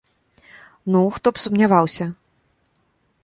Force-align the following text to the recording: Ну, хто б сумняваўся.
Ну, 0.95 1.01
хто 1.17 1.27
б 1.35 1.43
сумняваўся. 1.43 2.05